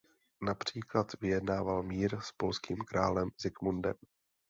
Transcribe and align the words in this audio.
Například 0.41 1.11
vyjednával 1.21 1.83
mír 1.83 2.17
s 2.21 2.31
polským 2.31 2.77
králem 2.77 3.29
Zikmundem. 3.41 3.95